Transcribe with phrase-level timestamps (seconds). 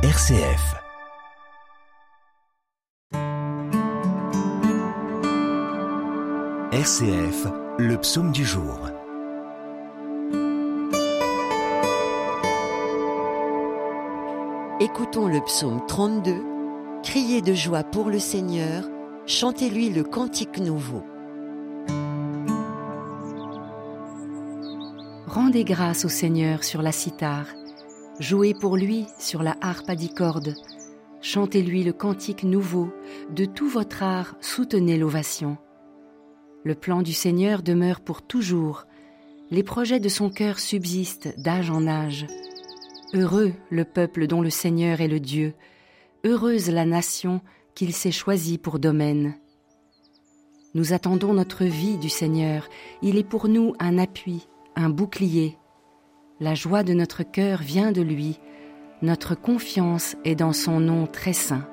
[0.00, 0.76] RCF.
[6.70, 7.46] RCF,
[7.78, 8.78] le psaume du jour.
[14.78, 16.44] Écoutons le psaume 32.
[17.02, 18.84] Criez de joie pour le Seigneur,
[19.26, 21.02] chantez-lui le cantique nouveau.
[25.26, 27.48] Rendez grâce au Seigneur sur la cithare,
[28.20, 30.12] jouez pour lui sur la harpe à dix
[31.20, 32.92] chantez-lui le cantique nouveau,
[33.30, 35.58] de tout votre art soutenez l'ovation.
[36.64, 38.84] Le plan du Seigneur demeure pour toujours,
[39.50, 42.26] les projets de son cœur subsistent d'âge en âge.
[43.14, 45.54] Heureux le peuple dont le Seigneur est le Dieu,
[46.24, 47.40] heureuse la nation
[47.74, 49.34] qu'il s'est choisie pour domaine.
[50.74, 52.68] Nous attendons notre vie du Seigneur,
[53.00, 54.46] il est pour nous un appui,
[54.76, 55.56] un bouclier.
[56.40, 58.38] La joie de notre cœur vient de lui,
[59.02, 61.68] notre confiance est dans son nom très saint.